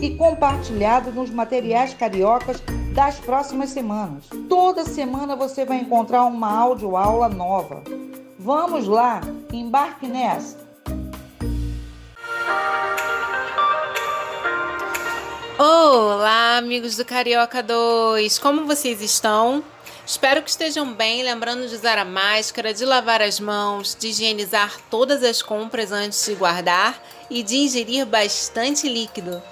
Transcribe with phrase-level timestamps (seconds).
[0.00, 2.62] e compartilhado nos materiais cariocas
[2.94, 4.24] das próximas semanas.
[4.48, 7.82] Toda semana você vai encontrar uma aula nova.
[8.38, 9.20] Vamos lá,
[9.52, 10.56] embarque nessa!
[15.58, 18.38] Olá, amigos do Carioca 2!
[18.38, 19.64] Como vocês estão?
[20.08, 24.80] Espero que estejam bem, lembrando de usar a máscara, de lavar as mãos, de higienizar
[24.90, 29.42] todas as compras antes de guardar e de ingerir bastante líquido.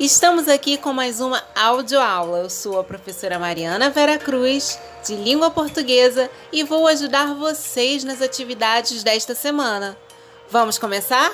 [0.00, 2.38] Estamos aqui com mais uma audioaula.
[2.38, 8.22] Eu sou a professora Mariana Vera Cruz, de língua portuguesa, e vou ajudar vocês nas
[8.22, 9.98] atividades desta semana.
[10.50, 11.30] Vamos começar?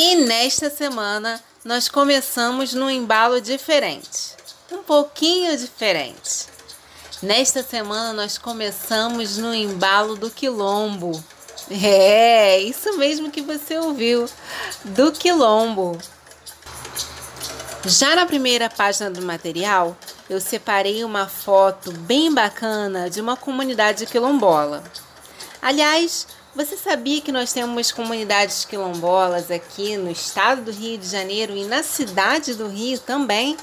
[0.00, 4.36] E nesta semana nós começamos num embalo diferente,
[4.70, 6.46] um pouquinho diferente.
[7.20, 11.20] Nesta semana nós começamos no embalo do quilombo.
[11.68, 14.26] É, isso mesmo que você ouviu,
[14.84, 15.98] do quilombo.
[17.84, 19.96] Já na primeira página do material,
[20.30, 24.84] eu separei uma foto bem bacana de uma comunidade quilombola.
[25.60, 26.24] Aliás,
[26.58, 31.64] você sabia que nós temos comunidades quilombolas aqui no estado do Rio de Janeiro e
[31.64, 33.56] na cidade do Rio também?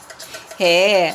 [0.57, 1.13] É.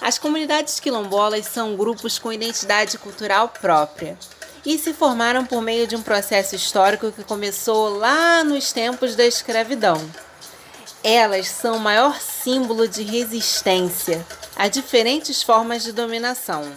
[0.00, 4.16] As comunidades quilombolas são grupos com identidade cultural própria
[4.64, 9.26] e se formaram por meio de um processo histórico que começou lá nos tempos da
[9.26, 10.00] escravidão.
[11.02, 14.24] Elas são o maior símbolo de resistência
[14.54, 16.72] a diferentes formas de dominação.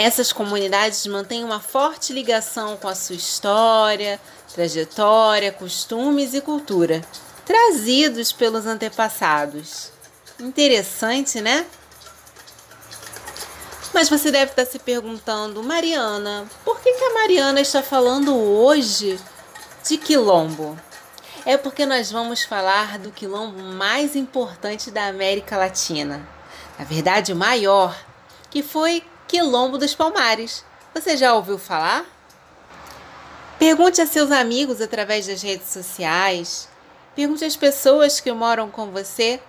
[0.00, 4.18] Essas comunidades mantêm uma forte ligação com a sua história,
[4.54, 7.02] trajetória, costumes e cultura,
[7.44, 9.92] trazidos pelos antepassados.
[10.38, 11.66] Interessante, né?
[13.92, 19.20] Mas você deve estar se perguntando, Mariana, por que, que a Mariana está falando hoje
[19.86, 20.80] de quilombo?
[21.44, 26.26] É porque nós vamos falar do quilombo mais importante da América Latina.
[26.78, 27.94] Na verdade, o maior,
[28.50, 30.64] que foi Quilombo dos Palmares.
[30.92, 32.04] Você já ouviu falar?
[33.60, 36.68] Pergunte a seus amigos através das redes sociais.
[37.14, 39.40] Pergunte às pessoas que moram com você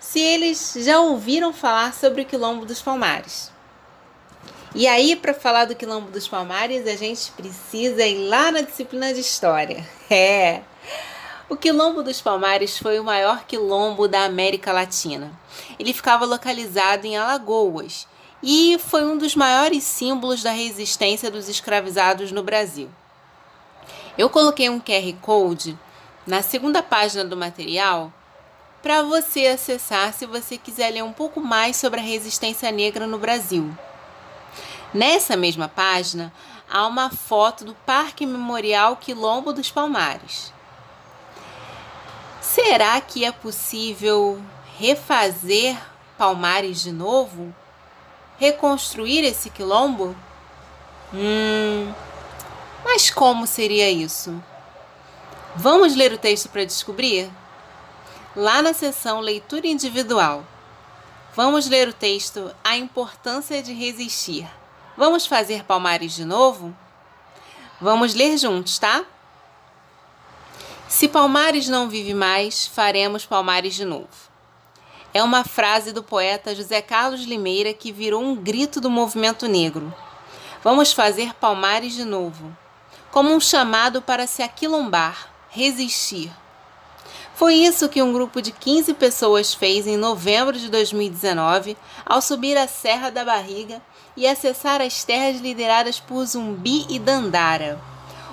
[0.00, 3.52] se eles já ouviram falar sobre o Quilombo dos Palmares.
[4.74, 9.12] E aí, para falar do Quilombo dos Palmares, a gente precisa ir lá na disciplina
[9.12, 9.86] de História.
[10.10, 10.62] É!
[11.50, 15.30] O Quilombo dos Palmares foi o maior quilombo da América Latina.
[15.78, 18.06] Ele ficava localizado em Alagoas
[18.42, 22.88] e foi um dos maiores símbolos da resistência dos escravizados no Brasil.
[24.16, 25.78] Eu coloquei um QR Code
[26.26, 28.12] na segunda página do material
[28.82, 33.18] para você acessar se você quiser ler um pouco mais sobre a resistência negra no
[33.18, 33.76] Brasil.
[34.94, 36.32] Nessa mesma página
[36.70, 40.52] há uma foto do Parque Memorial Quilombo dos Palmares.
[42.40, 44.40] Será que é possível
[44.78, 45.76] refazer
[46.16, 47.54] Palmares de novo?
[48.38, 50.16] Reconstruir esse quilombo?
[51.12, 51.92] Hum,
[52.84, 54.42] mas como seria isso?
[55.56, 57.30] Vamos ler o texto para descobrir?
[58.36, 60.44] Lá na seção Leitura Individual.
[61.34, 64.48] Vamos ler o texto A Importância de Resistir.
[64.96, 66.76] Vamos fazer palmares de novo?
[67.80, 69.04] Vamos ler juntos, tá?
[70.88, 74.28] Se Palmares não vive mais, faremos Palmares de novo
[75.18, 79.92] é uma frase do poeta José Carlos Limeira que virou um grito do movimento negro.
[80.62, 82.56] Vamos fazer palmares de novo,
[83.10, 86.30] como um chamado para se aquilombar, resistir.
[87.34, 91.76] Foi isso que um grupo de 15 pessoas fez em novembro de 2019
[92.06, 93.82] ao subir a Serra da Barriga
[94.16, 97.80] e acessar as terras lideradas por Zumbi e Dandara.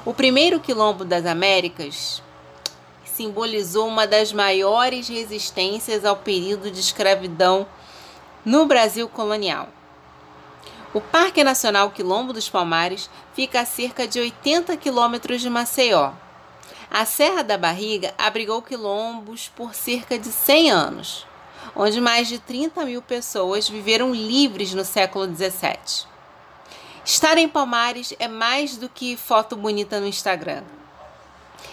[0.06, 2.22] O primeiro quilombo das Américas,
[3.16, 7.66] simbolizou uma das maiores resistências ao período de escravidão
[8.44, 9.70] no Brasil colonial.
[10.94, 16.12] O Parque Nacional Quilombo dos Palmares fica a cerca de 80 quilômetros de Maceió.
[16.92, 21.26] A Serra da Barriga abrigou quilombos por cerca de 100 anos,
[21.74, 26.06] onde mais de 30 mil pessoas viveram livres no século 17.
[27.06, 30.64] Estar em Palmares é mais do que foto bonita no Instagram.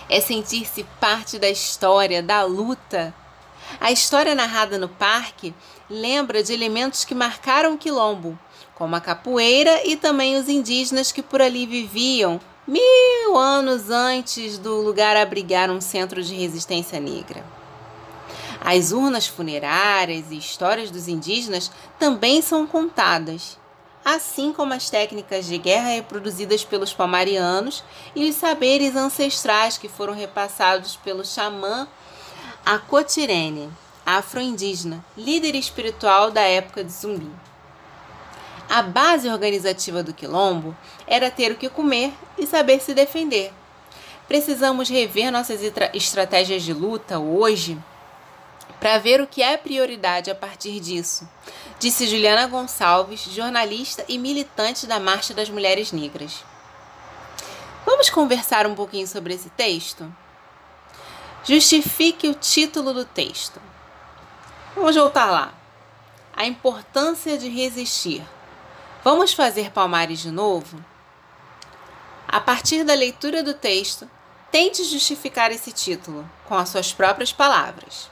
[0.08, 3.14] É sentir-se parte da história, da luta.
[3.80, 5.54] A história narrada no parque
[5.88, 8.38] lembra de elementos que marcaram o quilombo,
[8.74, 14.80] como a capoeira e também os indígenas que por ali viviam mil anos antes do
[14.80, 17.44] lugar abrigar um centro de resistência negra.
[18.60, 23.58] As urnas funerárias e histórias dos indígenas também são contadas,
[24.04, 27.84] assim como as técnicas de guerra reproduzidas pelos palmarianos
[28.14, 31.86] e os saberes ancestrais que foram repassados pelo xamã
[32.64, 33.68] Acotirene,
[34.06, 37.28] afro-indígena, líder espiritual da época de Zumbi.
[38.68, 40.76] A base organizativa do quilombo
[41.06, 43.52] era ter o que comer e saber se defender.
[44.28, 45.60] Precisamos rever nossas
[45.92, 47.76] estratégias de luta hoje
[48.82, 51.28] para ver o que é prioridade a partir disso,
[51.78, 56.44] disse Juliana Gonçalves, jornalista e militante da Marcha das Mulheres Negras.
[57.86, 60.12] Vamos conversar um pouquinho sobre esse texto?
[61.44, 63.62] Justifique o título do texto.
[64.74, 65.54] Vamos voltar lá.
[66.34, 68.20] A importância de resistir.
[69.04, 70.84] Vamos fazer palmares de novo?
[72.26, 74.10] A partir da leitura do texto,
[74.50, 78.10] tente justificar esse título com as suas próprias palavras.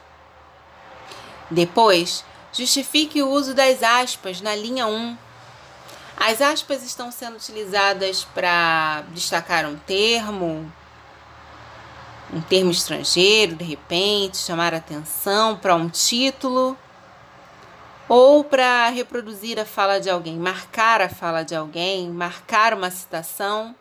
[1.51, 5.17] Depois, justifique o uso das aspas na linha 1.
[6.15, 10.71] As aspas estão sendo utilizadas para destacar um termo,
[12.33, 16.77] um termo estrangeiro, de repente, chamar atenção para um título
[18.07, 23.75] ou para reproduzir a fala de alguém, marcar a fala de alguém, marcar uma citação.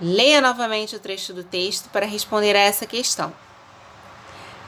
[0.00, 3.32] Leia novamente o trecho do texto para responder a essa questão.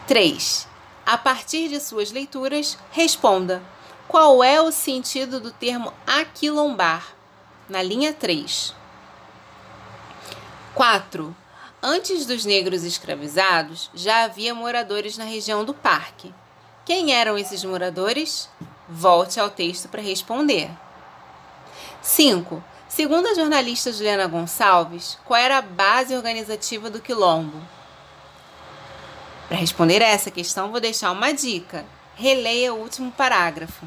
[0.06, 0.73] 3.
[1.06, 3.62] A partir de suas leituras, responda:
[4.08, 7.14] qual é o sentido do termo aquilombar?
[7.68, 8.74] Na linha 3.
[10.74, 11.36] 4.
[11.82, 16.32] Antes dos negros escravizados, já havia moradores na região do parque.
[16.84, 18.48] Quem eram esses moradores?
[18.88, 20.70] Volte ao texto para responder.
[22.00, 22.62] 5.
[22.88, 27.60] Segundo a jornalista Juliana Gonçalves, qual era a base organizativa do quilombo?
[29.48, 31.84] Para responder a essa questão, vou deixar uma dica.
[32.14, 33.86] Releia o último parágrafo.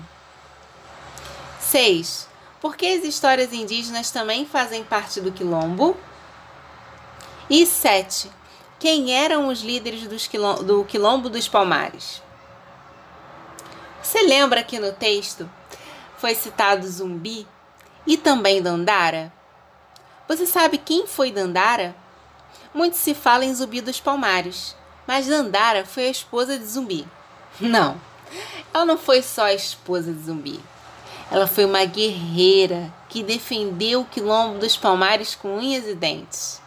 [1.59, 2.27] 6.
[2.62, 5.98] Por que as histórias indígenas também fazem parte do quilombo?
[7.50, 8.30] E 7.
[8.80, 12.21] Quem eram os líderes do quilombo dos Palmares?
[14.01, 15.50] Você lembra que no texto
[16.18, 17.48] foi citado Zumbi
[18.06, 19.33] e também Dandara?
[20.27, 21.95] Você sabe quem foi Dandara?
[22.74, 24.75] Muito se fala em Zumbi dos Palmares,
[25.07, 27.07] mas Dandara foi a esposa de Zumbi.
[27.59, 28.00] Não,
[28.74, 30.59] ela não foi só a esposa de Zumbi.
[31.31, 36.62] Ela foi uma guerreira que defendeu o quilombo dos Palmares com unhas e dentes.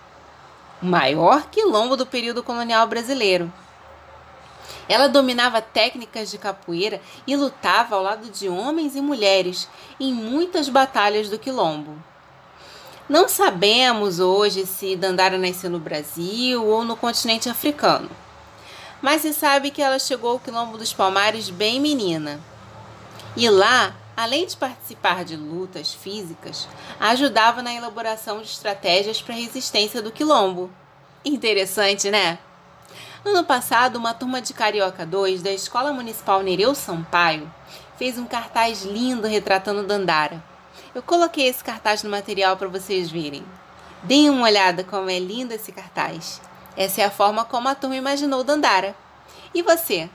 [0.82, 3.52] O maior quilombo do período colonial brasileiro.
[4.88, 9.68] Ela dominava técnicas de capoeira e lutava ao lado de homens e mulheres
[10.00, 11.96] em muitas batalhas do quilombo.
[13.08, 18.10] Não sabemos hoje se Dandara nasceu no Brasil ou no continente africano,
[19.02, 22.40] mas se sabe que ela chegou ao quilombo dos Palmares bem menina.
[23.36, 29.38] E lá, além de participar de lutas físicas, ajudava na elaboração de estratégias para a
[29.38, 30.70] resistência do quilombo.
[31.24, 32.38] Interessante, né?
[33.24, 37.52] Ano passado, uma turma de Carioca 2 da Escola Municipal Nereu Sampaio
[37.98, 40.42] fez um cartaz lindo retratando Dandara.
[40.94, 43.44] Eu coloquei esse cartaz no material para vocês verem.
[44.02, 46.40] Deem uma olhada como é lindo esse cartaz.
[46.80, 48.96] Essa é a forma como a turma imaginou Dandara.
[49.52, 50.08] E você?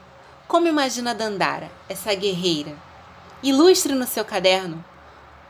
[0.48, 2.76] Como imagina Dandara, essa guerreira?
[3.40, 4.84] Ilustre no seu caderno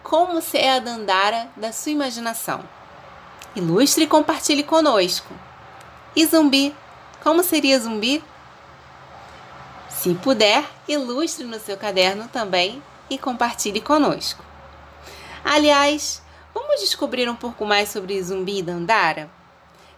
[0.02, 2.62] como é a Dandara da sua imaginação.
[3.56, 5.32] Ilustre e compartilhe conosco.
[6.14, 6.76] E zumbi?
[7.24, 8.22] Como seria zumbi?
[9.88, 14.44] Se puder, ilustre no seu caderno também e compartilhe conosco.
[15.42, 19.30] Aliás, vamos descobrir um pouco mais sobre Zumbi e Dandara?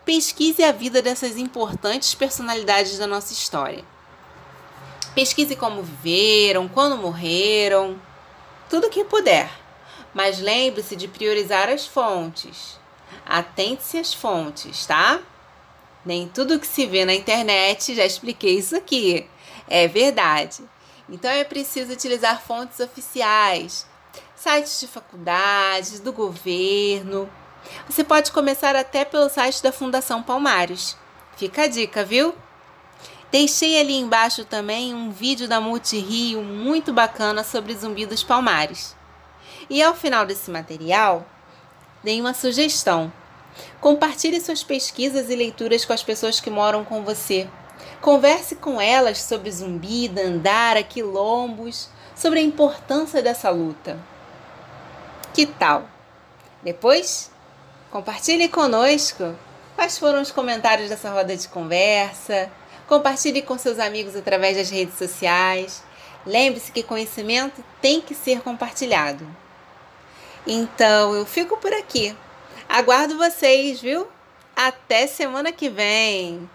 [0.08, 3.84] Pesquise a vida dessas importantes personalidades da nossa história.
[5.14, 8.00] Pesquise como viveram, quando morreram,
[8.70, 9.50] tudo que puder.
[10.14, 12.80] Mas lembre-se de priorizar as fontes.
[13.26, 15.20] Atente-se às fontes, tá?
[16.06, 19.28] Nem tudo que se vê na internet, já expliquei isso aqui.
[19.68, 20.62] É verdade.
[21.06, 23.86] Então é preciso utilizar fontes oficiais,
[24.34, 27.28] sites de faculdades, do governo.
[27.88, 30.96] Você pode começar até pelo site da Fundação Palmares.
[31.36, 32.34] Fica a dica, viu?
[33.30, 38.96] Deixei ali embaixo também um vídeo da Multirio muito bacana sobre Zumbi dos Palmares.
[39.68, 41.26] E ao final desse material,
[42.02, 43.12] dei uma sugestão.
[43.80, 47.48] Compartilhe suas pesquisas e leituras com as pessoas que moram com você.
[48.00, 53.98] Converse com elas sobre zumbi, dandara, quilombos, sobre a importância dessa luta.
[55.34, 55.88] Que tal?
[56.62, 57.30] Depois,
[57.90, 59.36] compartilhe conosco
[59.74, 62.50] quais foram os comentários dessa roda de conversa
[62.88, 65.84] Compartilhe com seus amigos através das redes sociais.
[66.24, 69.28] Lembre-se que conhecimento tem que ser compartilhado.
[70.46, 72.16] Então, eu fico por aqui.
[72.66, 74.08] Aguardo vocês, viu?
[74.56, 76.48] Até semana que vem!